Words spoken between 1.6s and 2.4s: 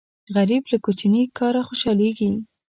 خوشاليږي